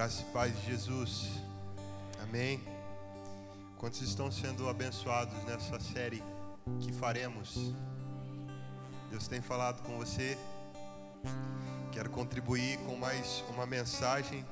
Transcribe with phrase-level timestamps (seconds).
[0.00, 1.28] Graça e paz de Jesus.
[2.22, 2.58] Amém.
[3.76, 6.22] Quantos estão sendo abençoados nessa série
[6.80, 7.74] que faremos?
[9.10, 10.38] Deus tem falado com você.
[11.92, 14.42] Quero contribuir com mais uma mensagem.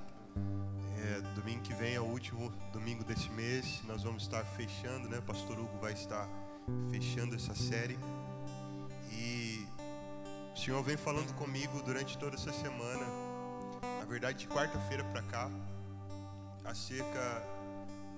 [0.98, 3.80] É, domingo que vem é o último domingo desse mês.
[3.84, 5.18] Nós vamos estar fechando, né?
[5.22, 6.28] Pastor Hugo vai estar
[6.90, 7.98] fechando essa série.
[9.10, 9.66] E
[10.54, 13.27] o Senhor vem falando comigo durante toda essa semana
[14.08, 15.50] verdade, de quarta-feira para cá,
[16.64, 17.42] acerca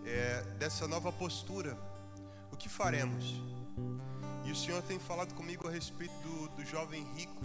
[0.07, 1.77] é, dessa nova postura.
[2.53, 3.35] O que faremos?
[4.45, 7.43] E o Senhor tem falado comigo a respeito do, do jovem rico.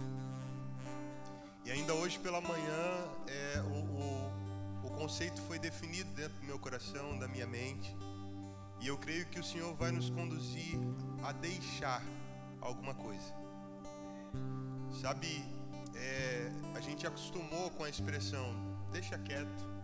[1.64, 6.58] E ainda hoje pela manhã, é, o, o, o conceito foi definido dentro do meu
[6.58, 7.96] coração, da minha mente.
[8.80, 10.78] E eu creio que o Senhor vai nos conduzir
[11.24, 12.00] a deixar
[12.60, 13.34] alguma coisa.
[15.00, 15.44] Sabe,
[15.96, 16.35] é,
[16.76, 18.54] a gente acostumou com a expressão
[18.92, 19.76] deixa quieto.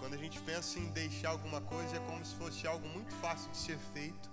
[0.00, 3.48] Quando a gente pensa em deixar alguma coisa, é como se fosse algo muito fácil
[3.52, 4.28] de ser feito.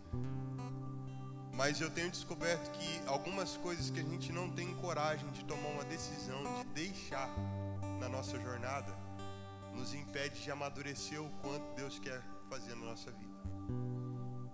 [1.54, 5.70] Mas eu tenho descoberto que algumas coisas que a gente não tem coragem de tomar
[5.70, 7.30] uma decisão de deixar
[8.00, 8.92] na nossa jornada,
[9.76, 13.32] nos impede de amadurecer o quanto Deus quer fazer na nossa vida.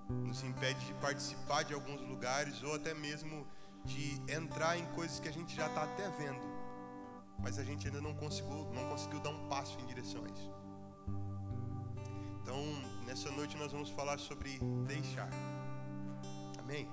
[0.10, 3.48] Nos impede de participar de alguns lugares ou até mesmo
[3.86, 6.42] de entrar em coisas que a gente já está até vendo,
[7.40, 10.52] mas a gente ainda não conseguiu, não conseguiu dar um passo em direção a isso.
[12.42, 12.58] Então,
[13.06, 15.30] nessa noite nós vamos falar sobre deixar.
[16.60, 16.88] Amém?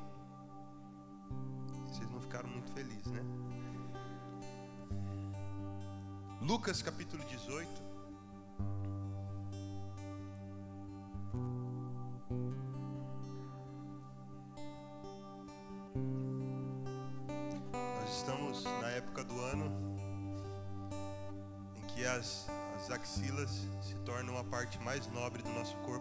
[1.87, 3.23] Vocês não ficaram muito felizes, né?
[6.41, 7.94] Lucas capítulo 18.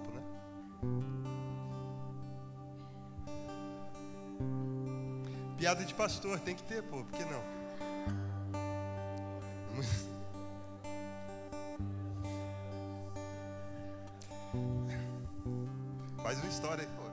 [0.04, 0.22] Corpo, né?
[5.58, 7.44] Piada de pastor, tem que ter, pô, por que não?
[16.22, 17.04] Faz uma história aí, pô.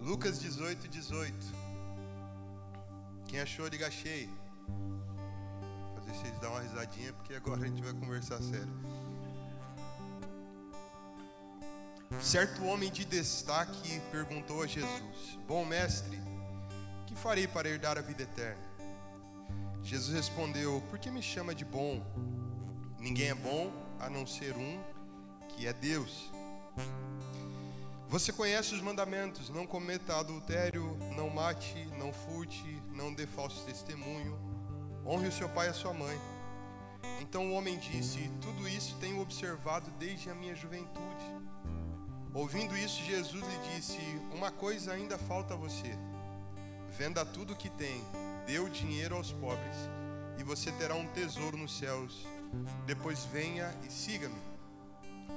[0.00, 1.36] Lucas 18, 18.
[3.26, 4.30] Quem achou, liga cheio
[6.38, 8.68] dar uma risadinha, porque agora a gente vai conversar sério.
[12.20, 16.20] Certo homem de destaque perguntou a Jesus: Bom mestre,
[17.06, 18.62] que farei para herdar a vida eterna?
[19.82, 22.02] Jesus respondeu: Por que me chama de bom?
[22.98, 24.80] Ninguém é bom a não ser um,
[25.50, 26.32] que é Deus.
[28.08, 34.47] Você conhece os mandamentos: não cometa adultério, não mate, não furte, não dê falso testemunho
[35.08, 36.20] Honre o seu pai e a sua mãe.
[37.22, 41.24] Então o homem disse: Tudo isso tenho observado desde a minha juventude.
[42.34, 43.98] Ouvindo isso, Jesus lhe disse:
[44.34, 45.96] Uma coisa ainda falta a você.
[46.90, 48.04] Venda tudo o que tem,
[48.46, 49.76] dê o dinheiro aos pobres,
[50.38, 52.26] e você terá um tesouro nos céus.
[52.84, 54.42] Depois venha e siga-me.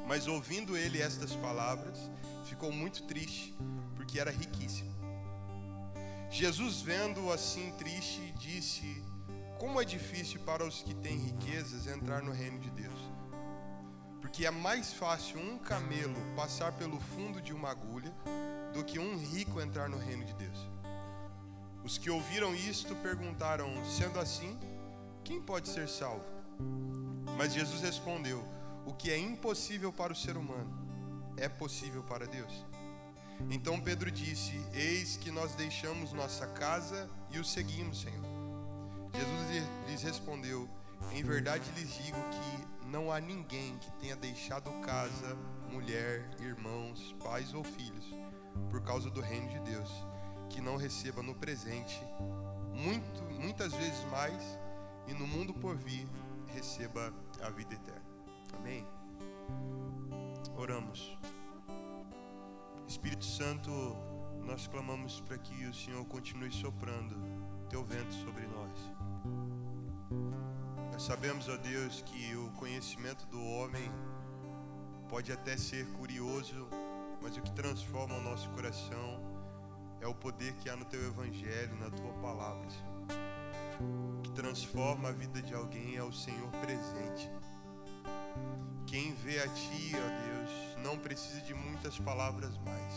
[0.06, 1.98] Mas ouvindo ele estas palavras,
[2.44, 3.56] ficou muito triste,
[3.96, 4.92] porque era riquíssimo.
[6.30, 9.02] Jesus, vendo-o assim triste, disse:
[9.62, 13.00] como é difícil para os que têm riquezas entrar no reino de Deus.
[14.20, 18.12] Porque é mais fácil um camelo passar pelo fundo de uma agulha
[18.74, 20.68] do que um rico entrar no reino de Deus.
[21.84, 24.58] Os que ouviram isto perguntaram: sendo assim,
[25.24, 26.26] quem pode ser salvo?
[27.38, 28.44] Mas Jesus respondeu:
[28.84, 30.76] o que é impossível para o ser humano
[31.38, 32.66] é possível para Deus.
[33.52, 38.31] Então Pedro disse: Eis que nós deixamos nossa casa e o seguimos, Senhor.
[39.14, 40.70] Jesus lhes respondeu:
[41.12, 45.38] Em verdade lhes digo que não há ninguém que tenha deixado casa,
[45.72, 48.06] mulher, irmãos, pais ou filhos,
[48.70, 49.90] por causa do reino de Deus,
[50.50, 52.02] que não receba no presente
[52.74, 54.60] muito, muitas vezes mais
[55.08, 56.08] e no mundo por vir
[56.48, 58.02] receba a vida eterna.
[58.58, 58.86] Amém.
[60.58, 61.18] Oramos.
[62.88, 63.72] Espírito Santo,
[64.46, 67.16] nós clamamos para que o Senhor continue soprando
[67.72, 68.92] teu vento sobre nós.
[70.92, 73.90] Nós sabemos, ó Deus, que o conhecimento do homem
[75.08, 76.68] pode até ser curioso,
[77.22, 79.22] mas o que transforma o nosso coração
[80.02, 82.68] é o poder que há no teu evangelho, na tua palavra.
[84.18, 87.32] O que transforma a vida de alguém é o Senhor presente.
[88.86, 92.94] Quem vê a ti, ó Deus, não precisa de muitas palavras mais.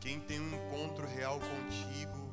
[0.00, 2.25] Quem tem um encontro real contigo,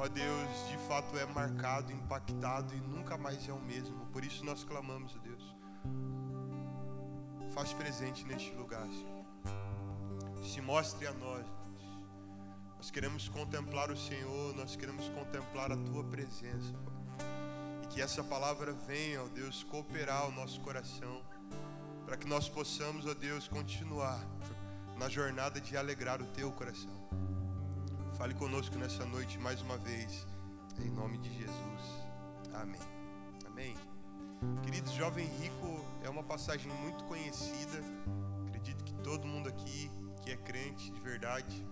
[0.00, 4.06] ó Deus, de fato é marcado, impactado e nunca mais é o mesmo.
[4.06, 5.54] Por isso nós clamamos, ó Deus.
[7.52, 9.26] Faz presente neste lugar, Senhor.
[10.42, 11.46] Se mostre a nós.
[12.78, 17.26] Nós queremos contemplar o Senhor, nós queremos contemplar a tua presença, Pai.
[17.82, 21.20] E que essa palavra venha, ó Deus, cooperar o nosso coração,
[22.06, 24.18] para que nós possamos, ó Deus, continuar
[24.96, 27.09] na jornada de alegrar o teu coração.
[28.20, 30.26] Fale conosco nessa noite mais uma vez,
[30.78, 31.82] em nome de Jesus.
[32.52, 32.80] Amém.
[33.46, 33.74] Amém.
[34.62, 37.82] Queridos, jovem rico é uma passagem muito conhecida.
[38.46, 39.90] Acredito que todo mundo aqui
[40.22, 41.66] que é crente de verdade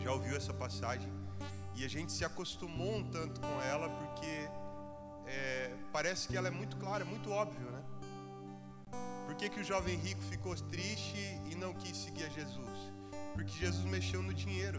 [0.00, 1.10] já ouviu essa passagem
[1.74, 4.50] e a gente se acostumou um tanto com ela porque
[5.26, 7.82] é, parece que ela é muito clara, muito óbvio, né?
[9.24, 12.92] Por que, que o jovem rico ficou triste e não quis seguir a Jesus?
[13.32, 14.78] Porque Jesus mexeu no dinheiro.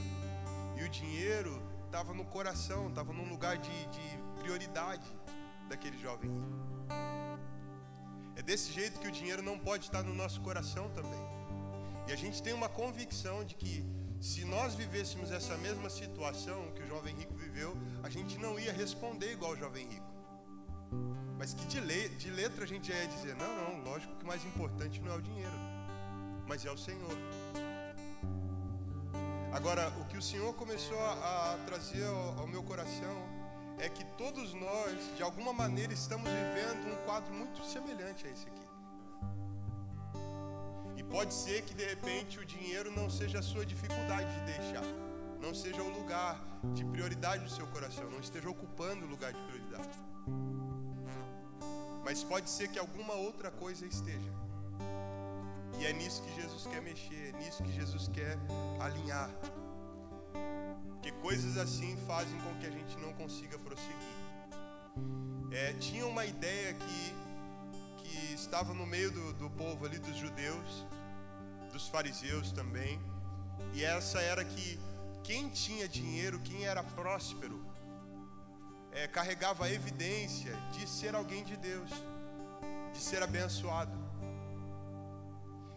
[0.78, 5.08] E o dinheiro estava no coração, estava num lugar de, de prioridade
[5.70, 6.66] daquele jovem rico.
[8.36, 11.26] É desse jeito que o dinheiro não pode estar no nosso coração também.
[12.08, 13.84] E a gente tem uma convicção de que
[14.20, 18.74] se nós vivêssemos essa mesma situação que o jovem rico viveu, a gente não ia
[18.74, 20.14] responder igual o jovem rico.
[21.38, 24.24] Mas que de, le de letra a gente já ia dizer: não, não, lógico que
[24.24, 25.60] o mais importante não é o dinheiro,
[26.48, 27.16] mas é o Senhor.
[29.56, 32.06] Agora, o que o Senhor começou a, trazer
[32.38, 33.16] ao meu coração
[33.78, 38.46] é que todos nós, de alguma maneira, estamos vivendo um quadro muito semelhante a esse
[38.50, 38.68] aqui.
[40.98, 44.84] E pode ser que de repente o dinheiro não seja a sua dificuldade de deixar,
[45.40, 46.38] não seja o lugar
[46.74, 49.98] de prioridade do seu coração, não esteja ocupando o lugar de prioridade.
[52.04, 54.45] Mas pode ser que alguma outra coisa esteja.
[55.80, 58.38] E é nisso que Jesus quer mexer, é nisso que Jesus quer
[58.80, 59.30] alinhar.
[60.94, 64.26] Porque coisas assim fazem com que a gente não consiga prosseguir.
[65.52, 67.16] É, tinha uma ideia que,
[67.98, 70.86] que estava no meio do, do povo ali, dos judeus,
[71.72, 73.00] dos fariseus também,
[73.74, 74.80] e essa era que
[75.24, 77.66] quem tinha dinheiro, quem era próspero,
[78.92, 81.90] é, carregava a evidência de ser alguém de Deus,
[82.94, 84.05] de ser abençoado.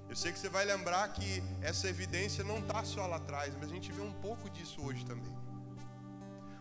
[0.09, 3.71] Eu sei que você vai lembrar que essa evidência não está só lá atrás, mas
[3.71, 5.37] a gente vê um pouco disso hoje também.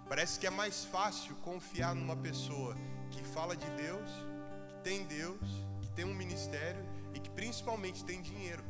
[0.09, 2.75] Parece que é mais fácil confiar numa pessoa
[3.09, 4.09] que fala de Deus,
[4.67, 5.39] que tem Deus,
[5.81, 6.83] que tem um ministério
[7.13, 8.63] e que principalmente tem dinheiro.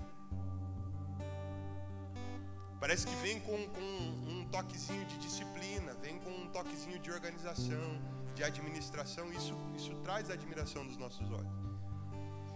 [2.79, 3.81] Parece que vem com, com
[4.29, 7.99] um toquezinho de disciplina, vem com um toquezinho de organização,
[8.35, 9.33] de administração.
[9.33, 11.51] Isso, isso traz a admiração dos nossos olhos.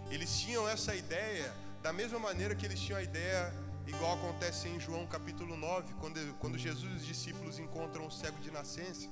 [0.08, 3.52] Eles tinham essa ideia da mesma maneira que eles tinham a ideia,
[3.86, 8.38] igual acontece em João capítulo 9, quando, quando Jesus e os discípulos encontram o cego
[8.38, 9.08] de nascença.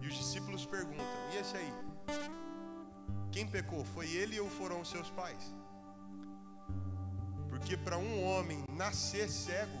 [0.00, 1.72] E os discípulos perguntam: E esse aí?
[3.30, 3.84] Quem pecou?
[3.84, 5.54] Foi ele ou foram os seus pais?
[7.48, 9.78] Porque para um homem nascer cego,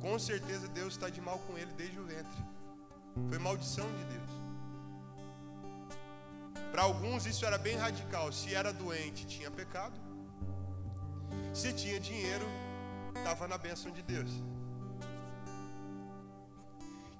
[0.00, 2.44] com certeza Deus está de mal com ele desde o ventre.
[3.28, 4.30] Foi maldição de Deus.
[6.70, 8.32] Para alguns isso era bem radical.
[8.32, 10.09] Se era doente, tinha pecado.
[11.52, 12.46] Se tinha dinheiro,
[13.14, 14.30] estava na bênção de Deus.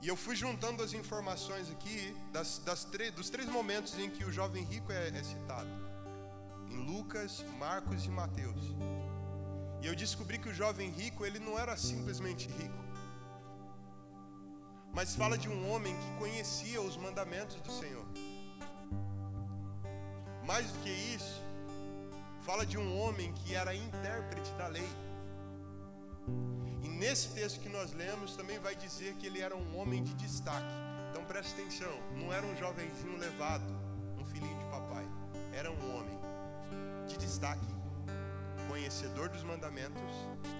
[0.02, 4.32] E eu fui juntando as informações aqui das, das dos três momentos em que o
[4.32, 5.68] jovem rico é, é citado:
[6.70, 8.62] em Lucas, Marcos e Mateus.
[9.82, 12.84] E eu descobri que o jovem rico ele não era simplesmente rico,
[14.92, 18.06] mas fala de um homem que conhecia os mandamentos do Senhor.
[20.46, 21.39] Mais do que isso,
[22.40, 24.88] fala de um homem que era intérprete da lei.
[26.82, 30.14] E nesse texto que nós lemos também vai dizer que ele era um homem de
[30.14, 30.74] destaque.
[31.10, 33.64] Então preste atenção, não era um jovenzinho levado,
[34.18, 35.04] um filhinho de papai.
[35.52, 36.18] Era um homem
[37.08, 37.66] de destaque,
[38.68, 40.14] conhecedor dos mandamentos,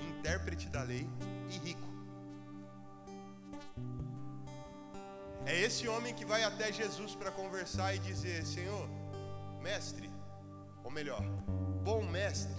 [0.09, 1.09] intérprete da lei
[1.49, 1.89] e rico.
[5.47, 8.89] É esse homem que vai até Jesus para conversar e dizer: Senhor,
[9.63, 10.11] mestre,
[10.85, 11.23] ou melhor,
[11.83, 12.55] bom mestre.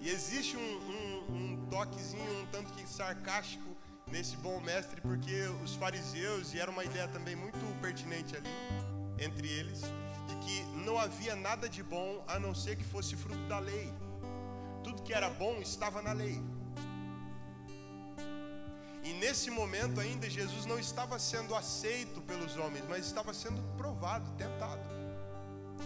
[0.00, 3.76] E existe um, um, um toquezinho um tanto que sarcástico
[4.10, 8.48] nesse bom mestre, porque os fariseus, e era uma ideia também muito pertinente ali
[9.18, 9.80] entre eles,
[10.28, 13.92] de que não havia nada de bom a não ser que fosse fruto da lei.
[14.84, 16.40] Tudo que era bom estava na lei.
[19.02, 24.30] E nesse momento ainda Jesus não estava sendo aceito pelos homens, mas estava sendo provado,
[24.32, 24.82] tentado.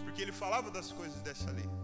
[0.03, 1.80] Porque ele falava das coisas dessa lei.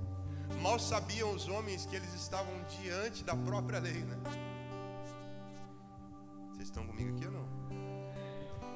[0.62, 4.18] Mal sabiam os homens que eles estavam diante da própria lei, né?
[6.52, 7.48] Vocês estão comigo aqui ou não?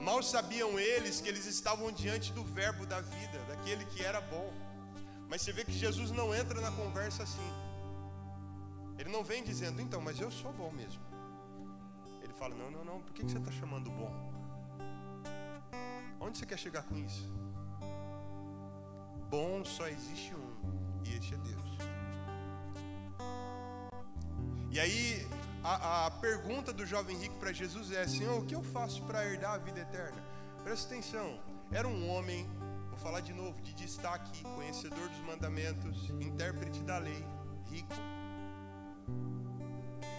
[0.01, 4.51] Mal sabiam eles que eles estavam diante do Verbo da vida, daquele que era bom.
[5.29, 7.49] Mas você vê que Jesus não entra na conversa assim.
[8.97, 11.01] Ele não vem dizendo, então, mas eu sou bom mesmo.
[12.21, 14.11] Ele fala, não, não, não, por que você está chamando bom?
[16.19, 17.31] Onde você quer chegar com isso?
[19.29, 20.40] Bom só existe um,
[21.05, 21.61] e este é Deus.
[24.71, 25.27] E aí,
[25.63, 29.25] a, a pergunta do jovem rico para Jesus é: Senhor, o que eu faço para
[29.25, 30.23] herdar a vida eterna?
[30.63, 31.39] Presta atenção,
[31.71, 32.47] era um homem,
[32.89, 37.25] vou falar de novo, de destaque, conhecedor dos mandamentos, intérprete da lei,
[37.69, 37.93] rico.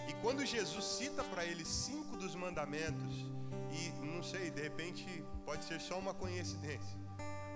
[0.07, 3.25] E quando Jesus cita para ele cinco dos mandamentos,
[3.71, 6.97] e não sei, de repente pode ser só uma coincidência,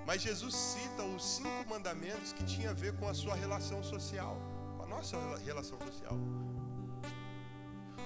[0.07, 4.37] mas Jesus cita os cinco mandamentos que tinha a ver com a sua relação social,
[4.77, 6.17] com a nossa relação social.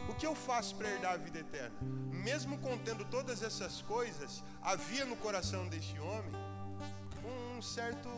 [0.09, 1.77] O que eu faço para herdar a vida eterna?
[2.11, 6.31] Mesmo contendo todas essas coisas, havia no coração deste homem
[7.23, 8.09] um certo,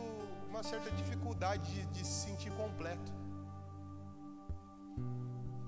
[0.48, 3.12] uma certa dificuldade de, de se sentir completo.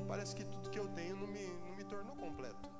[0.09, 2.71] Parece que tudo que eu tenho não me, não me tornou completo.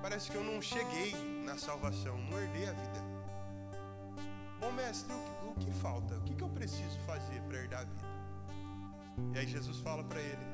[0.00, 1.12] Parece que eu não cheguei
[1.44, 3.11] na salvação, não herdei a vida.
[4.92, 6.14] Mestre, o que, o que falta?
[6.16, 8.06] O que, que eu preciso fazer para herdar a vida?
[9.32, 10.46] E aí Jesus fala para ele: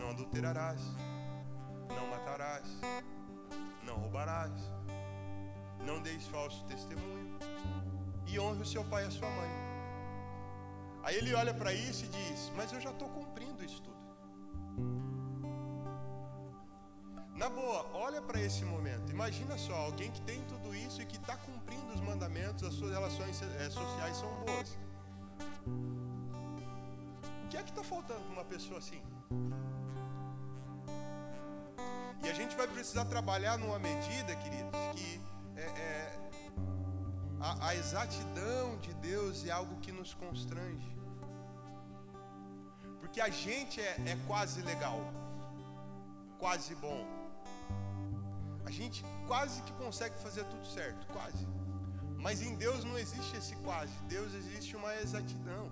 [0.00, 0.80] não adulterarás,
[1.96, 2.66] não matarás,
[3.84, 4.50] não roubarás,
[5.86, 7.38] não deis falso testemunho
[8.26, 9.50] e honre o seu pai e a sua mãe.
[11.04, 13.94] Aí ele olha para isso e diz: Mas eu já estou cumprindo isso tudo.
[17.36, 19.10] Na boa, olha para esse momento.
[19.10, 22.92] Imagina só, alguém que tem tudo isso e que está cumprindo os mandamentos, as suas
[22.92, 24.76] relações eh, sociais são boas.
[27.44, 29.02] O que é que está faltando para uma pessoa assim?
[32.22, 35.20] E a gente vai precisar trabalhar numa medida, queridos, que
[35.56, 36.18] é, é,
[37.40, 40.92] a, a exatidão de Deus é algo que nos constrange.
[43.00, 45.00] Porque a gente é, é quase legal,
[46.38, 47.13] quase bom.
[48.64, 51.46] A gente quase que consegue fazer tudo certo, quase.
[52.16, 53.92] Mas em Deus não existe esse quase.
[54.08, 55.70] Deus existe uma exatidão.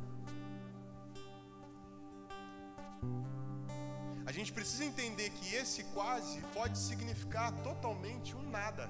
[4.24, 8.88] A gente precisa entender que esse quase pode significar totalmente um nada.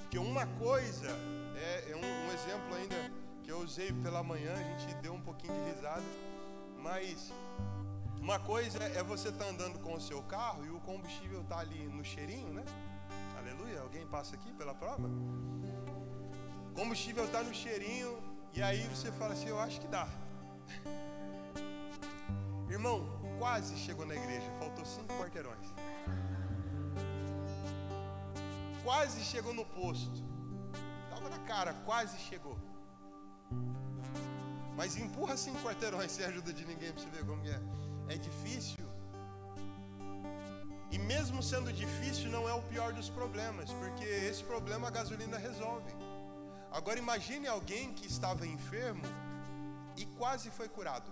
[0.00, 1.08] Porque uma coisa,
[1.56, 5.20] é, é um, um, exemplo ainda que eu usei pela manhã, a gente deu um
[5.20, 6.04] pouquinho de risada,
[6.82, 7.32] mas
[8.24, 11.58] uma coisa é você estar tá andando com o seu carro e o combustível está
[11.58, 12.64] ali no cheirinho, né?
[13.36, 15.06] Aleluia, alguém passa aqui pela prova?
[16.70, 18.16] O combustível está no cheirinho
[18.54, 20.08] e aí você fala assim, eu acho que dá.
[22.70, 23.06] Irmão,
[23.38, 25.68] quase chegou na igreja, faltou cinco quarteirões.
[28.82, 30.24] Quase chegou no posto.
[31.04, 32.56] Estava na cara, quase chegou.
[34.74, 37.83] Mas empurra cinco quarteirões sem ajuda de ninguém para você ver como é.
[38.08, 38.84] É difícil.
[40.90, 45.38] E mesmo sendo difícil, não é o pior dos problemas, porque esse problema a gasolina
[45.38, 45.92] resolve.
[46.70, 49.02] Agora imagine alguém que estava enfermo
[49.96, 51.10] e quase foi curado.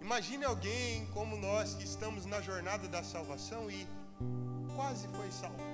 [0.00, 3.86] Imagine alguém como nós que estamos na jornada da salvação e
[4.74, 5.69] quase foi salvo.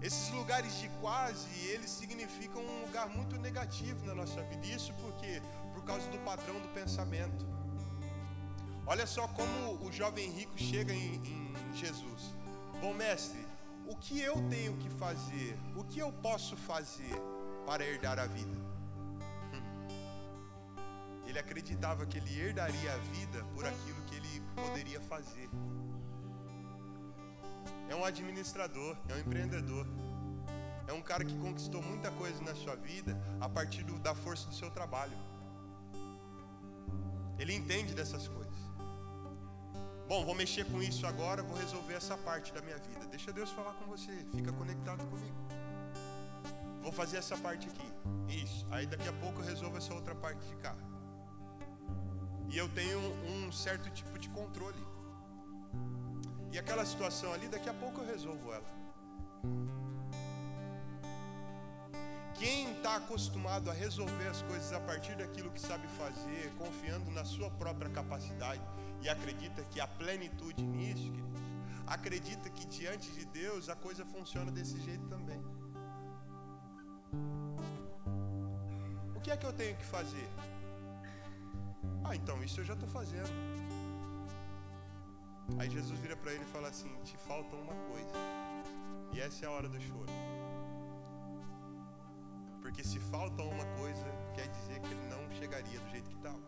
[0.00, 4.66] Esses lugares de quase, eles significam um lugar muito negativo na nossa vida.
[4.66, 5.42] Isso porque
[5.74, 7.46] por causa do padrão do pensamento.
[8.86, 12.34] Olha só como o jovem rico chega em, em Jesus.
[12.80, 13.44] Bom mestre,
[13.86, 15.58] o que eu tenho que fazer?
[15.76, 17.14] O que eu posso fazer
[17.66, 18.56] para herdar a vida?
[21.26, 25.50] Ele acreditava que ele herdaria a vida por aquilo que ele poderia fazer.
[27.88, 29.86] É um administrador, é um empreendedor.
[30.86, 34.48] É um cara que conquistou muita coisa na sua vida a partir do, da força
[34.48, 35.16] do seu trabalho.
[37.38, 38.58] Ele entende dessas coisas.
[40.08, 43.06] Bom, vou mexer com isso agora, vou resolver essa parte da minha vida.
[43.06, 45.36] Deixa Deus falar com você, fica conectado comigo.
[46.82, 47.92] Vou fazer essa parte aqui.
[48.42, 48.66] Isso.
[48.70, 50.74] Aí daqui a pouco eu resolvo essa outra parte de cá.
[52.48, 54.82] E eu tenho um certo tipo de controle.
[56.58, 58.66] Aquela situação ali, daqui a pouco eu resolvo ela.
[62.34, 67.24] Quem está acostumado a resolver as coisas a partir daquilo que sabe fazer, confiando na
[67.24, 68.62] sua própria capacidade,
[69.00, 71.12] e acredita que a plenitude nisso,
[71.86, 75.40] acredita que diante de Deus a coisa funciona desse jeito também.
[79.16, 80.28] O que é que eu tenho que fazer?
[82.04, 83.57] Ah, então isso eu já estou fazendo.
[85.56, 88.12] Aí Jesus vira para ele e fala assim: Te falta uma coisa.
[89.12, 90.12] E essa é a hora do choro.
[92.60, 96.38] Porque se falta uma coisa, quer dizer que ele não chegaria do jeito que estava.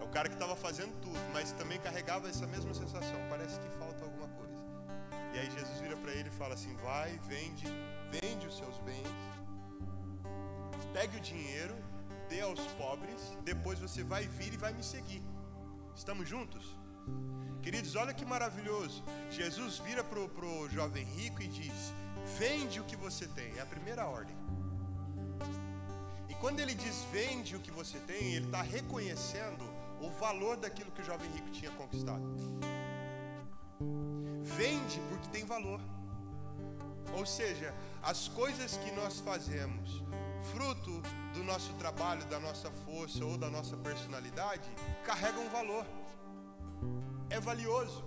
[0.00, 3.18] É o cara que estava fazendo tudo, mas também carregava essa mesma sensação.
[3.30, 4.62] Parece que falta alguma coisa.
[5.32, 7.66] E aí Jesus vira para ele e fala assim: Vai, vende,
[8.10, 9.08] vende os seus bens,
[10.92, 11.74] pegue o dinheiro,
[12.28, 15.22] dê aos pobres, depois você vai vir e vai me seguir.
[15.94, 16.76] Estamos juntos?
[17.62, 19.02] Queridos, olha que maravilhoso.
[19.30, 21.92] Jesus vira para o jovem rico e diz:
[22.38, 23.56] Vende o que você tem.
[23.56, 24.36] É a primeira ordem.
[26.28, 29.64] E quando ele diz vende o que você tem, ele está reconhecendo
[30.00, 32.22] o valor daquilo que o jovem rico tinha conquistado.
[34.42, 35.80] Vende porque tem valor.
[37.16, 40.02] Ou seja, as coisas que nós fazemos,
[40.52, 44.68] fruto do nosso trabalho, da nossa força ou da nossa personalidade,
[45.04, 45.84] carregam valor
[47.30, 48.04] é valioso.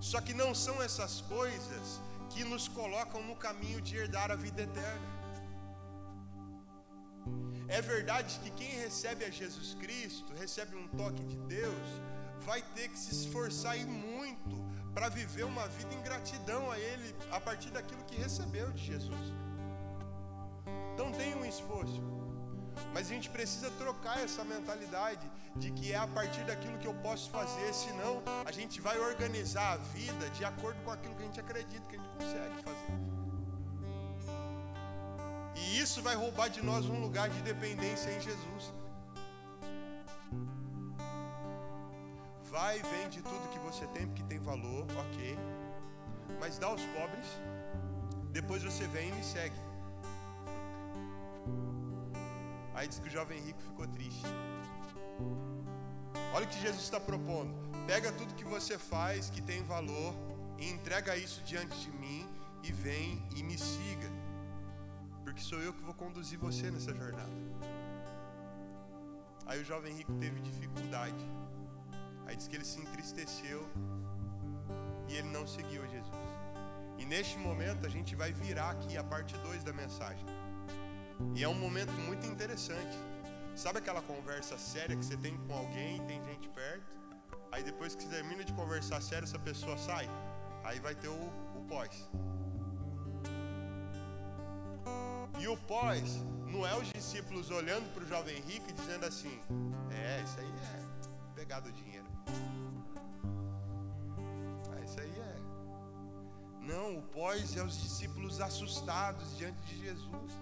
[0.00, 4.62] Só que não são essas coisas que nos colocam no caminho de herdar a vida
[4.62, 5.14] eterna.
[7.68, 11.88] É verdade que quem recebe a Jesus Cristo, recebe um toque de Deus,
[12.40, 17.14] vai ter que se esforçar e muito para viver uma vida em gratidão a Ele
[17.30, 19.43] a partir daquilo que recebeu de Jesus.
[21.16, 22.02] Tem um esforço.
[22.92, 26.94] Mas a gente precisa trocar essa mentalidade de que é a partir daquilo que eu
[26.94, 31.26] posso fazer, senão a gente vai organizar a vida de acordo com aquilo que a
[31.26, 33.14] gente acredita que a gente consegue fazer.
[35.56, 38.72] E isso vai roubar de nós um lugar de dependência em Jesus.
[42.50, 45.38] Vai, vende tudo que você tem porque tem valor, ok.
[46.40, 47.26] Mas dá aos pobres,
[48.30, 49.63] depois você vem e me segue.
[52.84, 54.26] Aí diz que o jovem rico ficou triste.
[56.34, 57.54] Olha o que Jesus está propondo.
[57.86, 60.14] Pega tudo que você faz que tem valor
[60.58, 62.28] e entrega isso diante de mim
[62.62, 64.10] e vem e me siga.
[65.22, 67.32] Porque sou eu que vou conduzir você nessa jornada.
[69.46, 71.24] Aí o jovem rico teve dificuldade.
[72.26, 73.66] Aí diz que ele se entristeceu
[75.08, 76.28] e ele não seguiu a Jesus.
[76.98, 80.43] E neste momento a gente vai virar aqui a parte 2 da mensagem.
[81.34, 82.96] E é um momento muito interessante.
[83.56, 86.84] Sabe aquela conversa séria que você tem com alguém tem gente perto?
[87.52, 90.08] Aí depois que você termina de conversar sério, essa pessoa sai.
[90.64, 92.08] Aí vai ter o, o pós.
[95.38, 99.40] E o pós não é os discípulos olhando para o jovem rico e dizendo assim:
[99.90, 102.06] É, isso aí é pegar do dinheiro.
[104.76, 105.36] É, isso aí é.
[106.60, 110.32] Não, o pós é os discípulos assustados diante de Jesus.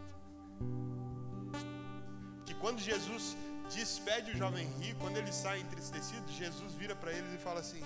[2.45, 3.37] Que quando Jesus
[3.75, 7.83] despede o jovem rico, quando ele sai entristecido, Jesus vira para eles e fala assim: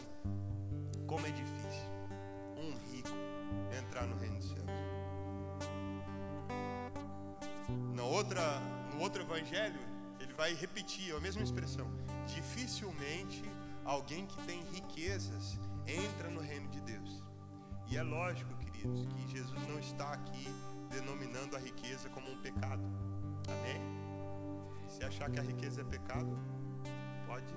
[1.06, 1.86] Como é difícil
[2.56, 3.08] um rico
[3.78, 4.66] entrar no reino dos céus.
[7.94, 8.60] Na outra,
[8.92, 9.80] no outro evangelho,
[10.20, 11.86] ele vai repetir a mesma expressão.
[12.26, 13.42] Dificilmente
[13.84, 17.22] alguém que tem riquezas entra no reino de Deus.
[17.88, 20.48] E é lógico, queridos, que Jesus não está aqui
[20.90, 22.82] denominando a riqueza como um pecado.
[23.48, 23.80] Amém?
[24.88, 26.38] Se achar que a riqueza é pecado,
[27.26, 27.54] pode.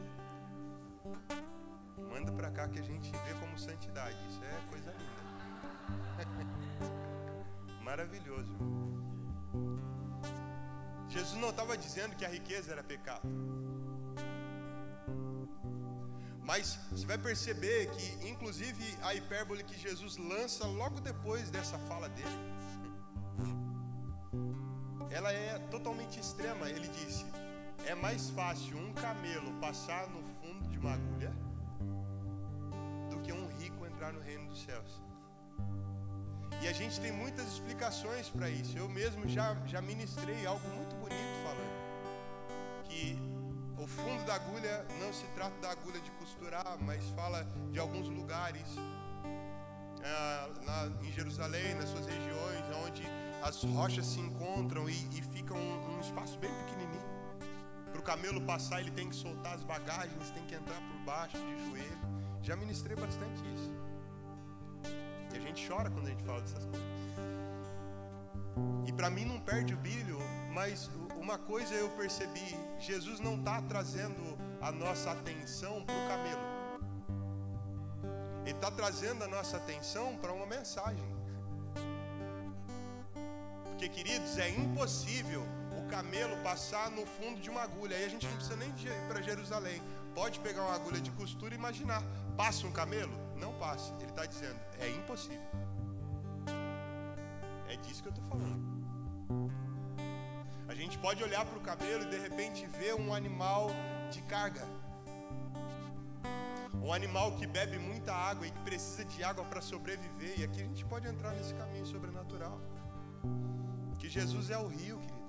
[2.10, 4.18] Manda para cá que a gente vê como santidade.
[4.30, 5.20] Isso é coisa linda.
[7.84, 8.54] Maravilhoso.
[11.08, 13.28] Jesus não estava dizendo que a riqueza era pecado.
[16.50, 22.10] Mas você vai perceber que, inclusive, a hipérbole que Jesus lança logo depois dessa fala
[22.10, 22.38] dele,
[25.12, 26.70] ela é totalmente extrema.
[26.70, 27.26] Ele disse:
[27.86, 31.32] é mais fácil um camelo passar no fundo de uma agulha
[33.10, 35.02] do que um rico entrar no reino dos céus.
[36.62, 38.78] E a gente tem muitas explicações para isso.
[38.78, 43.18] Eu mesmo já, já ministrei algo muito bonito falando que
[43.78, 48.10] o fundo da agulha não se trata da agulha de costurar, mas fala de alguns
[48.10, 48.68] lugares
[50.04, 53.04] ah, lá em Jerusalém, nas suas regiões, onde
[53.42, 57.10] as rochas se encontram e, e fica um, um espaço bem pequenininho.
[57.92, 61.38] Para o camelo passar, ele tem que soltar as bagagens, tem que entrar por baixo
[61.38, 61.98] de joelho.
[62.42, 63.74] Já ministrei bastante isso.
[65.34, 66.90] E a gente chora quando a gente fala dessas coisas.
[68.88, 70.18] E para mim não perde o brilho,
[70.54, 76.60] mas uma coisa eu percebi: Jesus não está trazendo a nossa atenção para o camelo.
[78.46, 81.19] Ele está trazendo a nossa atenção para uma mensagem.
[83.80, 87.96] Porque, queridos, é impossível o camelo passar no fundo de uma agulha.
[87.96, 89.82] Aí a gente não precisa nem ir para Jerusalém.
[90.14, 92.04] Pode pegar uma agulha de costura e imaginar.
[92.36, 93.14] Passa um camelo?
[93.38, 93.94] Não passa.
[94.02, 95.40] Ele está dizendo, é impossível.
[97.70, 98.62] É disso que eu estou falando.
[100.68, 103.70] A gente pode olhar para o camelo e de repente ver um animal
[104.12, 104.68] de carga.
[106.84, 110.38] Um animal que bebe muita água e que precisa de água para sobreviver.
[110.38, 112.60] E aqui a gente pode entrar nesse caminho sobrenatural.
[114.00, 115.20] Que Jesus é o rio, querido.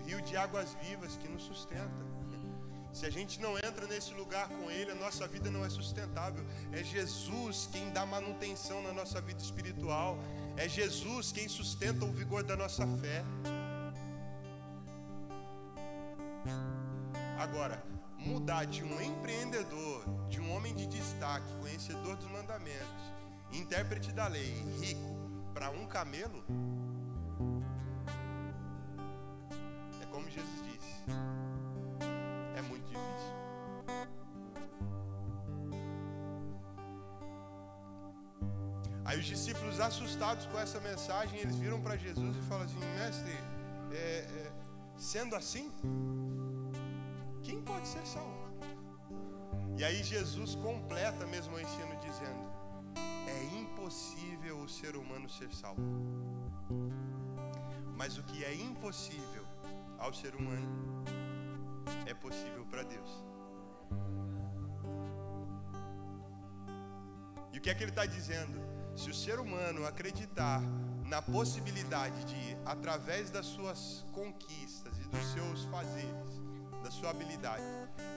[0.00, 2.08] O rio de águas vivas que nos sustenta.
[2.92, 6.44] Se a gente não entra nesse lugar com Ele, a nossa vida não é sustentável.
[6.72, 10.18] É Jesus quem dá manutenção na nossa vida espiritual.
[10.56, 13.22] É Jesus quem sustenta o vigor da nossa fé.
[17.38, 17.80] Agora,
[18.18, 23.12] mudar de um empreendedor, de um homem de destaque, conhecedor dos mandamentos,
[23.52, 25.16] intérprete da lei, rico,
[25.54, 26.44] para um camelo,
[40.36, 43.32] com essa mensagem, eles viram para Jesus e falam assim: Mestre,
[43.92, 44.52] é, é,
[44.96, 45.72] sendo assim,
[47.42, 48.36] quem pode ser salvo?
[49.78, 52.52] E aí Jesus completa mesmo o ensino dizendo:
[53.26, 55.80] é impossível o ser humano ser salvo.
[57.96, 59.44] Mas o que é impossível
[59.98, 61.04] ao ser humano
[62.06, 63.24] é possível para Deus.
[67.52, 68.67] E o que é que ele está dizendo?
[68.98, 70.60] Se o ser humano acreditar
[71.04, 76.42] na possibilidade de, através das suas conquistas e dos seus fazeres,
[76.82, 77.62] da sua habilidade,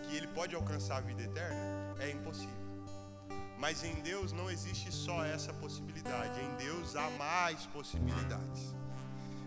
[0.04, 2.58] que ele pode alcançar a vida eterna, é impossível.
[3.60, 8.74] Mas em Deus não existe só essa possibilidade, em Deus há mais possibilidades.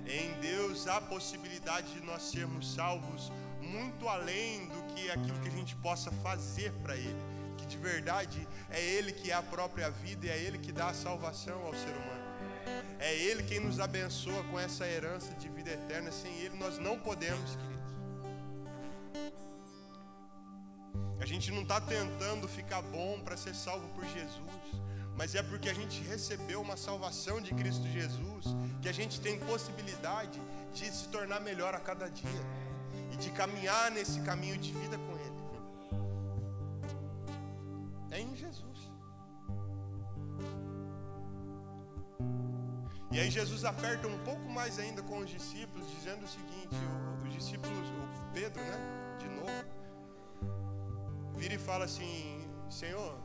[0.06, 5.56] Em Deus há possibilidade de nós sermos salvos muito além do que aquilo que a
[5.58, 7.33] gente possa fazer para Ele.
[7.64, 10.88] Que de verdade é Ele que é a própria vida e é Ele que dá
[10.88, 12.24] a salvação ao ser humano.
[12.98, 16.12] É Ele quem nos abençoa com essa herança de vida eterna.
[16.12, 17.74] Sem Ele nós não podemos, querido.
[21.18, 24.82] A gente não está tentando ficar bom para ser salvo por Jesus,
[25.16, 28.44] mas é porque a gente recebeu uma salvação de Cristo Jesus,
[28.82, 30.38] que a gente tem possibilidade
[30.74, 32.44] de se tornar melhor a cada dia
[33.10, 35.13] e de caminhar nesse caminho de vida com
[43.14, 46.76] E aí Jesus aperta um pouco mais ainda com os discípulos, dizendo o seguinte:
[47.24, 49.16] os discípulos, o Pedro, né?
[49.18, 49.74] De novo
[51.44, 53.20] vira e fala assim: Senhor,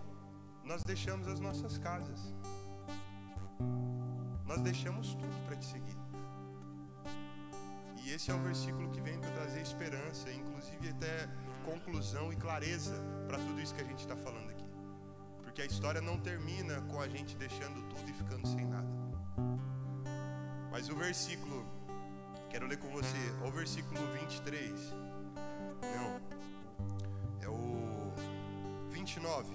[0.65, 2.33] nós deixamos as nossas casas,
[4.45, 5.97] nós deixamos tudo para te seguir.
[8.03, 11.29] E esse é um versículo que vem para trazer esperança, inclusive até
[11.63, 12.95] conclusão e clareza
[13.27, 14.65] para tudo isso que a gente está falando aqui.
[15.43, 18.98] Porque a história não termina com a gente deixando tudo e ficando sem nada.
[20.79, 21.65] Mas o versículo,
[22.49, 24.71] quero ler com você, o versículo 23.
[27.43, 28.13] Não,
[28.89, 29.53] 29.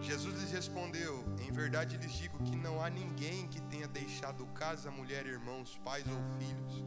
[0.00, 4.92] Jesus lhes respondeu: Em verdade lhes digo que não há ninguém que tenha deixado casa,
[4.92, 6.84] mulher, irmãos, pais ou filhos,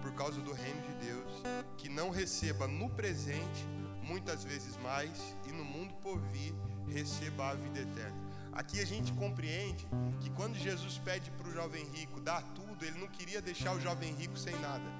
[0.00, 1.42] por causa do reino de Deus,
[1.76, 3.66] que não receba no presente
[4.02, 6.54] muitas vezes mais e no mundo por vir
[6.88, 8.35] receba a vida eterna.
[8.56, 9.86] Aqui a gente compreende
[10.18, 13.80] que quando Jesus pede para o jovem rico dar tudo, ele não queria deixar o
[13.80, 14.90] jovem rico sem nada.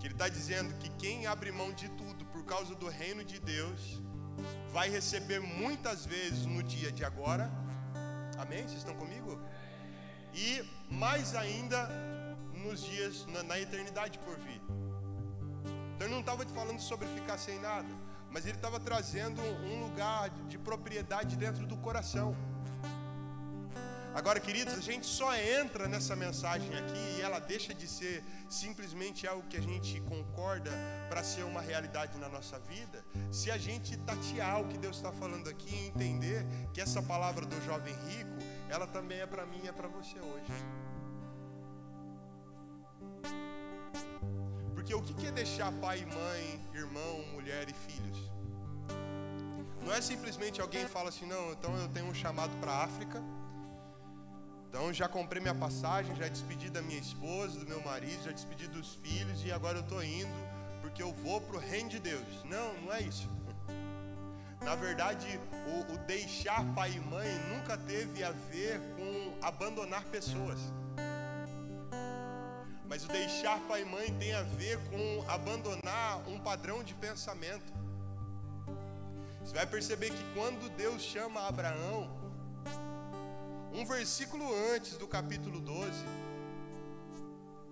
[0.00, 3.38] Que ele está dizendo que quem abre mão de tudo por causa do reino de
[3.38, 4.00] Deus
[4.72, 7.50] vai receber muitas vezes no dia de agora.
[8.38, 8.62] Amém?
[8.62, 9.38] Vocês estão comigo?
[10.32, 11.86] E mais ainda
[12.54, 14.62] nos dias, na, na eternidade por vir.
[15.94, 17.88] Então ele não estava falando sobre ficar sem nada,
[18.30, 22.36] mas ele estava trazendo um lugar de propriedade dentro do coração.
[24.14, 29.28] Agora, queridos, a gente só entra nessa mensagem aqui e ela deixa de ser simplesmente
[29.28, 30.72] algo que a gente concorda
[31.08, 35.12] para ser uma realidade na nossa vida, se a gente tatear o que Deus está
[35.12, 38.38] falando aqui e entender que essa palavra do jovem rico,
[38.68, 40.64] ela também é para mim e é para você hoje.
[44.88, 48.30] Porque o que é deixar pai mãe, irmão, mulher e filhos?
[49.84, 53.22] Não é simplesmente alguém fala assim, não, então eu tenho um chamado para a África
[54.68, 58.66] então já comprei minha passagem, já despedi da minha esposa, do meu marido, já despedi
[58.68, 60.32] dos filhos e agora eu estou indo
[60.80, 62.44] porque eu vou para o reino de Deus.
[62.44, 63.28] Não, não é isso.
[64.62, 70.60] Na verdade, o, o deixar pai e mãe nunca teve a ver com abandonar pessoas.
[72.98, 77.72] Mas o deixar pai e mãe tem a ver com abandonar um padrão de pensamento.
[79.40, 82.10] Você vai perceber que quando Deus chama Abraão,
[83.72, 85.92] um versículo antes do capítulo 12,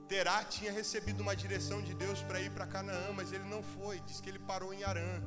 [0.07, 3.99] Terá tinha recebido uma direção de Deus para ir para Canaã, mas ele não foi.
[4.03, 5.21] Diz que ele parou em Arã.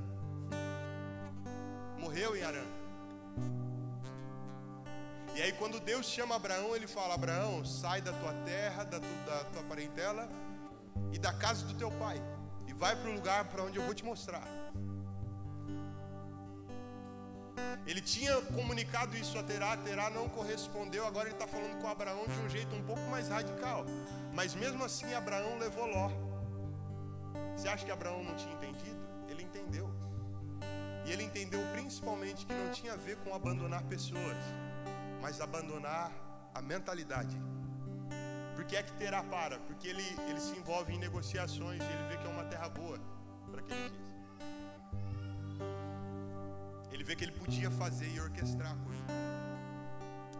[1.97, 2.78] Morreu em Arã.
[5.35, 9.25] E aí, quando Deus chama Abraão, ele fala: Abraão, sai da tua terra, da, tu,
[9.25, 10.27] da tua parentela
[11.11, 12.21] e da casa do teu pai,
[12.67, 14.47] e vai para o lugar para onde eu vou te mostrar.
[17.85, 22.25] Ele tinha comunicado isso a Terá, Terá não correspondeu, agora ele está falando com Abraão
[22.27, 23.85] de um jeito um pouco mais radical.
[24.33, 26.09] Mas mesmo assim, Abraão levou Ló.
[27.55, 28.99] Você acha que Abraão não tinha entendido?
[29.27, 29.89] Ele entendeu.
[31.05, 34.37] E ele entendeu principalmente que não tinha a ver com abandonar pessoas
[35.21, 36.11] mas abandonar
[36.53, 37.37] a mentalidade.
[38.55, 39.59] Por que é que terá para?
[39.59, 42.99] Porque ele, ele se envolve em negociações e ele vê que é uma terra boa
[43.51, 44.09] para que ele quis.
[46.91, 49.03] Ele vê que ele podia fazer e orquestrar a coisa.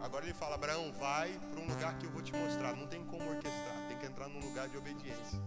[0.02, 2.74] Agora ele fala: Abraão, vai para um lugar que eu vou te mostrar.
[2.76, 5.40] Não tem como orquestrar, tem que entrar num lugar de obediência.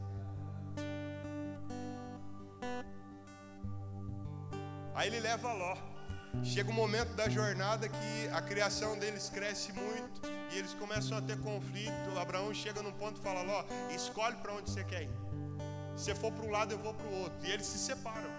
[4.96, 5.93] Aí ele leva Ló.
[6.42, 11.22] Chega um momento da jornada que a criação deles cresce muito e eles começam a
[11.22, 12.18] ter conflito.
[12.20, 15.10] Abraão chega num ponto e fala: Ó, escolhe para onde você quer ir.
[15.96, 17.38] Se for para um lado, eu vou para o outro.
[17.48, 18.30] E eles se separam.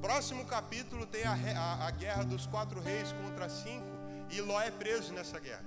[0.00, 3.86] Próximo capítulo tem a, a, a guerra dos quatro reis contra cinco
[4.30, 5.64] e Ló é preso nessa guerra.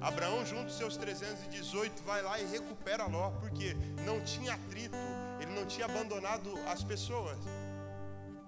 [0.00, 4.96] Abraão, junto seus 318, vai lá e recupera Ló, porque não tinha atrito,
[5.40, 7.38] ele não tinha abandonado as pessoas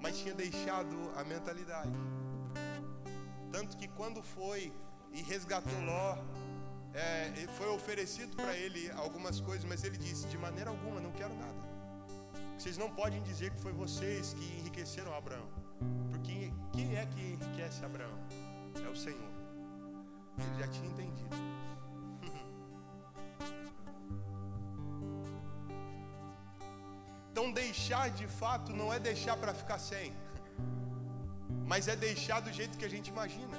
[0.01, 1.99] mas tinha deixado a mentalidade.
[3.51, 4.73] Tanto que quando foi
[5.13, 6.19] e resgatou Ló,
[6.95, 11.35] é, foi oferecido para ele algumas coisas, mas ele disse: de maneira alguma, não quero
[11.35, 11.69] nada.
[12.59, 15.49] Vocês não podem dizer que foi vocês que enriqueceram Abraão,
[16.11, 18.19] porque quem é que enriquece Abraão?
[18.85, 19.31] É o Senhor.
[20.39, 21.37] Ele já tinha entendido.
[27.39, 30.13] Então, deixar de fato não é deixar para ficar sem,
[31.65, 33.57] mas é deixar do jeito que a gente imagina.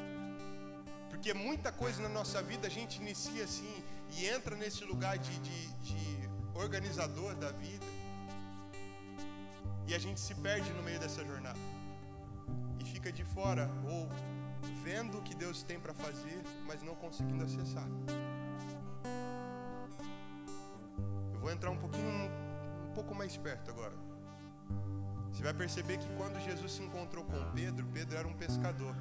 [1.10, 3.82] Porque muita coisa na nossa vida a gente inicia assim
[4.18, 7.86] e entra nesse lugar de, de, de organizador da vida
[9.88, 11.60] e a gente se perde no meio dessa jornada
[12.82, 14.10] e fica de fora ou
[14.84, 17.88] vendo o que Deus tem para fazer, mas não conseguindo acessar.
[21.34, 22.49] Eu vou entrar um pouquinho
[22.90, 23.94] um pouco mais perto agora.
[25.32, 28.96] Você vai perceber que quando Jesus se encontrou com Pedro, Pedro era um pescador.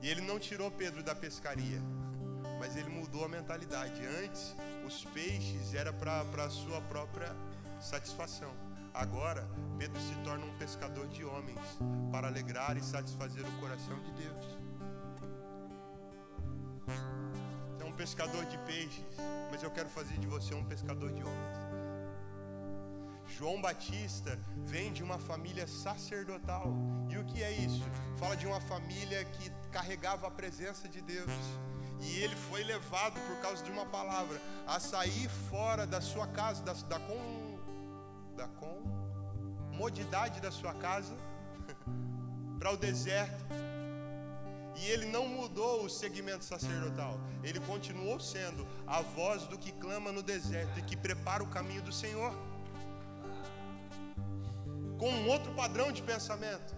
[0.00, 1.80] E ele não tirou Pedro da pescaria,
[2.58, 4.00] mas ele mudou a mentalidade.
[4.24, 7.34] Antes, os peixes era para a sua própria
[7.80, 8.52] satisfação.
[8.94, 9.46] Agora,
[9.78, 11.60] Pedro se torna um pescador de homens
[12.10, 14.58] para alegrar e satisfazer o coração de Deus.
[17.80, 19.04] É um pescador de peixes,
[19.50, 21.69] mas eu quero fazer de você um pescador de homens.
[23.40, 26.74] João Batista vem de uma família sacerdotal.
[27.08, 27.82] E o que é isso?
[28.18, 31.32] Fala de uma família que carregava a presença de Deus.
[32.02, 36.62] E ele foi levado por causa de uma palavra a sair fora da sua casa,
[36.62, 37.58] da, da, com,
[38.36, 41.16] da comodidade da sua casa,
[42.60, 43.42] para o deserto.
[44.76, 47.18] E ele não mudou o segmento sacerdotal.
[47.42, 51.80] Ele continuou sendo a voz do que clama no deserto e que prepara o caminho
[51.80, 52.49] do Senhor
[55.00, 56.74] com um outro padrão de pensamento.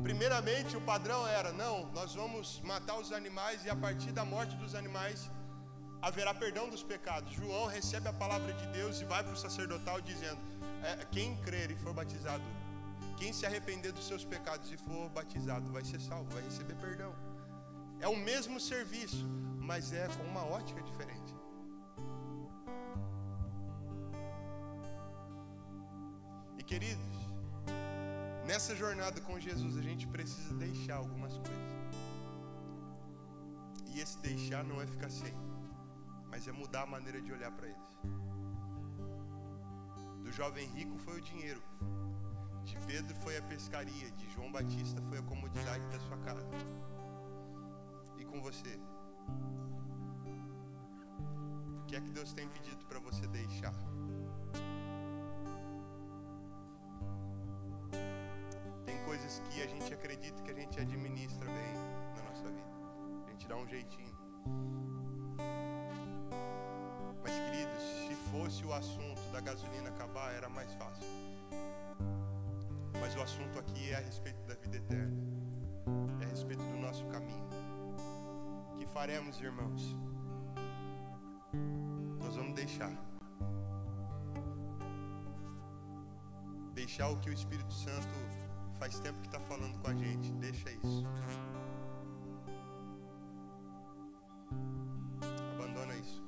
[0.00, 4.54] Primeiramente, o padrão era: não, nós vamos matar os animais e a partir da morte
[4.62, 5.28] dos animais
[6.00, 7.34] haverá perdão dos pecados.
[7.34, 10.40] João recebe a palavra de Deus e vai para o sacerdotal dizendo:
[10.84, 12.44] é, quem crer e for batizado,
[13.18, 17.12] quem se arrepender dos seus pecados e for batizado, vai ser salvo, vai receber perdão.
[17.98, 19.26] É o mesmo serviço,
[19.70, 21.19] mas é com uma ótica diferente.
[26.70, 27.18] Queridos,
[28.46, 31.56] nessa jornada com Jesus a gente precisa deixar algumas coisas.
[33.88, 35.34] E esse deixar não é ficar sem,
[36.30, 37.82] mas é mudar a maneira de olhar para eles.
[40.22, 41.60] Do jovem rico foi o dinheiro,
[42.62, 46.46] de Pedro foi a pescaria, de João Batista foi a comodidade da sua casa.
[48.16, 48.78] E com você?
[51.80, 53.89] O que é que Deus tem pedido para você deixar?
[59.30, 61.74] Coisas que a gente acredita que a gente administra bem
[62.16, 62.68] na nossa vida.
[63.26, 64.12] A gente dá um jeitinho.
[67.22, 71.04] Mas, queridos, se fosse o assunto da gasolina acabar, era mais fácil.
[73.00, 75.16] Mas o assunto aqui é a respeito da vida eterna,
[76.20, 77.48] é a respeito do nosso caminho.
[78.78, 79.96] Que faremos, irmãos?
[82.18, 82.92] Nós vamos deixar.
[86.74, 88.49] Deixar o que o Espírito Santo
[88.80, 90.32] faz tempo que está falando com a gente.
[90.32, 91.04] Deixa isso.
[95.54, 96.24] Abandona isso.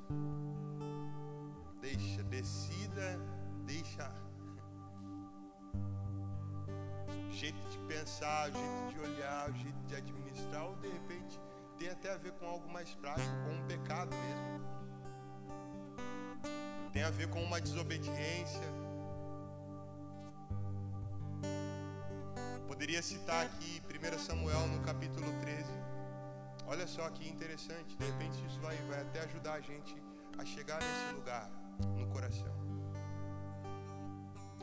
[1.80, 3.18] Deixa, decida
[3.64, 4.14] deixar.
[7.26, 11.40] O jeito de pensar, o jeito de olhar, o jeito de administrar, ou de repente
[11.78, 14.72] tem até a ver com algo mais prático, com um pecado mesmo.
[16.92, 18.81] Tem a ver com uma desobediência.
[23.02, 25.64] Poderia citar aqui 1 Samuel no capítulo 13.
[26.66, 30.00] Olha só que interessante, de repente isso vai, vai até ajudar a gente
[30.38, 31.50] a chegar nesse lugar
[31.98, 32.54] no coração.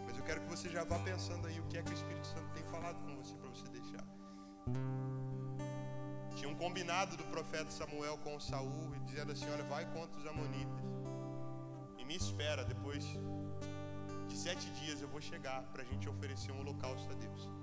[0.06, 2.25] Mas eu quero que você já vá pensando aí o que é que o Espírito
[2.28, 4.06] Santo tem falado com você para você deixar.
[6.38, 10.86] Tinha um combinado do profeta Samuel com Saul, dizendo assim: Olha, vai contra os Amonitas
[11.97, 12.63] e me espera.
[12.63, 13.04] Depois
[14.30, 17.59] de sete dias eu vou chegar para a gente oferecer um holocausto a Deus.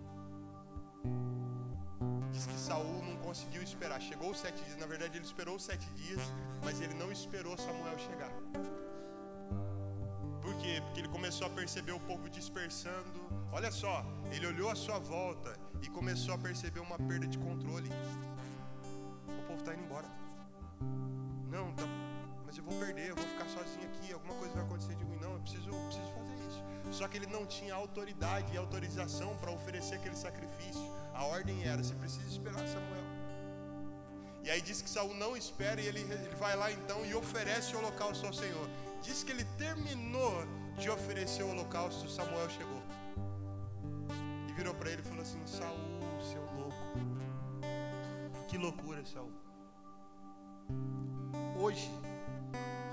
[2.67, 4.01] Saul não conseguiu esperar.
[4.01, 4.77] Chegou sete dias.
[4.77, 6.21] Na verdade, ele esperou sete dias,
[6.65, 8.33] mas ele não esperou Samuel chegar.
[10.43, 10.81] Por quê?
[10.85, 13.21] Porque ele começou a perceber o povo dispersando.
[13.53, 17.89] Olha só, ele olhou à sua volta e começou a perceber uma perda de controle.
[19.29, 20.09] O povo está indo embora.
[21.49, 21.85] Não, tá,
[22.45, 24.96] mas eu vou perder, eu vou ficar sozinho aqui, alguma coisa vai acontecer
[26.97, 30.91] Só que ele não tinha autoridade e autorização para oferecer aquele sacrifício.
[31.13, 33.05] A ordem era: você precisa esperar Samuel.
[34.43, 37.75] E aí diz que Saul não espera e ele, ele vai lá então e oferece
[37.75, 38.67] o holocausto ao Senhor.
[39.03, 40.33] Diz que ele terminou
[40.79, 42.83] de oferecer o holocausto, Samuel chegou.
[44.49, 46.77] E virou para ele e falou assim: Saul, seu louco.
[48.49, 49.33] Que loucura, Saul.
[51.61, 51.91] Hoje,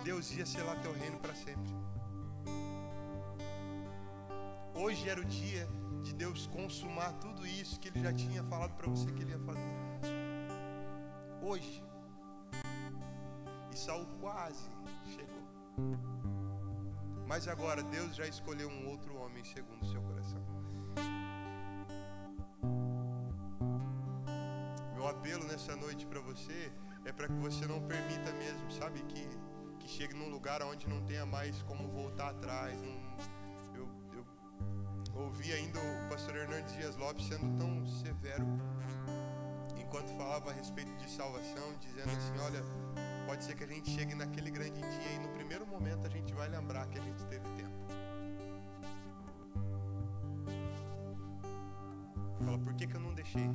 [0.03, 1.82] Deus ia selar teu reino para sempre.
[4.75, 5.67] Hoje era o dia
[6.01, 9.39] de Deus consumar tudo isso que Ele já tinha falado para você que Ele ia
[9.39, 9.61] fazer.
[11.43, 11.83] Hoje.
[13.71, 14.67] E Saul quase
[15.15, 15.43] chegou.
[17.27, 20.43] Mas agora Deus já escolheu um outro homem segundo o seu coração.
[24.95, 26.71] Meu apelo nessa noite para você
[27.05, 29.27] é para que você não permita mesmo, sabe, que,
[29.79, 32.81] que chegue num lugar onde não tenha mais como voltar atrás.
[32.81, 33.32] eu
[35.13, 38.45] ouvi ainda o pastor Hernandes Dias Lopes sendo tão severo
[39.77, 42.63] enquanto falava a respeito de salvação, dizendo assim: olha,
[43.27, 46.33] pode ser que a gente chegue naquele grande dia e no primeiro momento a gente
[46.33, 47.73] vai lembrar que a gente teve tempo.
[52.43, 53.49] Fala, por que, que eu não deixei?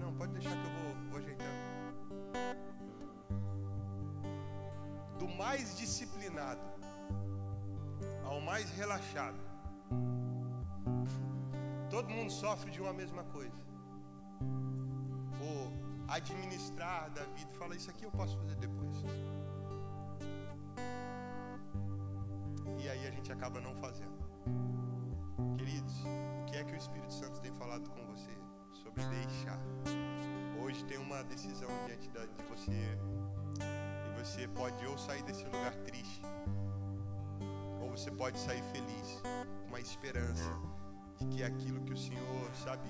[0.00, 1.58] Não, pode deixar que eu vou, vou ajeitando.
[5.18, 6.77] Do mais disciplinado
[8.48, 9.38] mais relaxado,
[11.90, 13.60] todo mundo sofre de uma mesma coisa.
[15.48, 18.96] O administrar da vida, fala isso aqui eu posso fazer depois.
[22.82, 24.16] E aí a gente acaba não fazendo.
[25.58, 25.96] Queridos,
[26.40, 28.34] o que é que o Espírito Santo tem falado com você
[28.72, 29.60] sobre deixar?
[30.62, 32.98] Hoje tem uma decisão diante de você
[33.60, 36.22] e você pode ou sair desse lugar triste
[37.88, 39.22] ou você pode sair feliz,
[39.62, 40.50] com uma esperança
[41.16, 42.88] de que aquilo que o Senhor, sabe,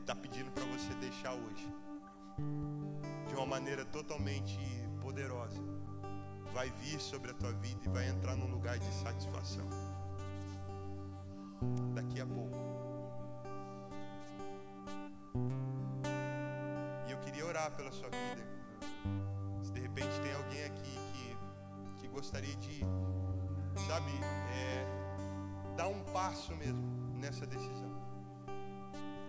[0.00, 1.68] está é, pedindo para você deixar hoje,
[3.28, 4.58] de uma maneira totalmente
[5.00, 5.60] poderosa,
[6.54, 9.68] vai vir sobre a tua vida e vai entrar num lugar de satisfação.
[11.94, 12.56] Daqui a pouco.
[17.06, 18.42] E eu queria orar pela sua vida.
[19.62, 22.84] Se de repente tem alguém aqui que, que gostaria de,
[23.90, 24.12] sabe,
[24.54, 26.80] é, dar um passo mesmo
[27.18, 27.90] nessa decisão.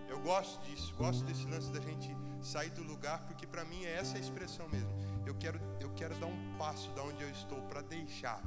[0.08, 3.96] Eu gosto disso, gosto desse lance da gente sair do lugar, porque para mim é
[3.96, 4.92] essa a expressão mesmo.
[5.26, 8.40] Eu quero, eu quero dar um passo da onde eu estou para deixar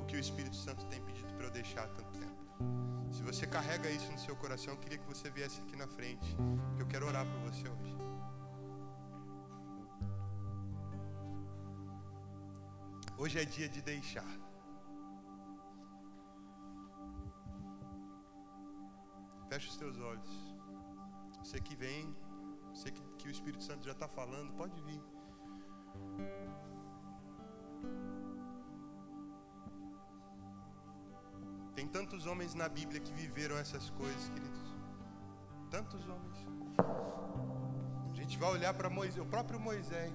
[0.00, 3.10] o que o Espírito Santo tem pedido para eu deixar há tanto tempo.
[3.10, 6.36] Se você carrega isso no seu coração, eu queria que você viesse aqui na frente,
[6.76, 7.96] que eu quero orar por você hoje.
[13.18, 14.49] Hoje é dia de deixar.
[21.50, 22.14] Você que vem,
[22.72, 25.02] você que, que o Espírito Santo já está falando, pode vir.
[31.74, 34.76] Tem tantos homens na Bíblia que viveram essas coisas, queridos.
[35.72, 36.38] Tantos homens.
[38.08, 40.14] A gente vai olhar para Moisés, o próprio Moisés.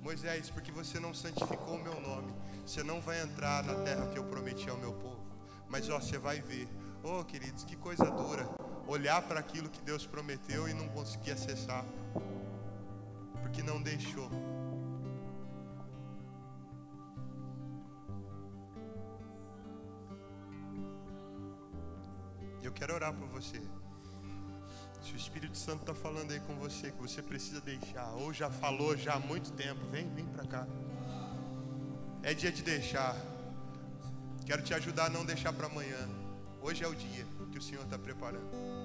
[0.00, 2.32] Moisés, porque você não santificou o meu nome,
[2.64, 5.26] você não vai entrar na terra que eu prometi ao meu povo.
[5.68, 6.68] Mas ó, você vai ver.
[7.02, 8.48] Oh, queridos, que coisa dura
[8.86, 11.84] olhar para aquilo que Deus prometeu e não conseguir acessar.
[13.42, 14.30] Porque não deixou.
[22.62, 23.60] Eu quero orar por você.
[25.02, 28.50] Se o Espírito Santo está falando aí com você que você precisa deixar, ou já
[28.50, 30.66] falou já há muito tempo, vem, vem para cá.
[32.22, 33.14] É dia de deixar.
[34.44, 36.08] Quero te ajudar a não deixar para amanhã.
[36.60, 38.75] Hoje é o dia que o Senhor está preparando.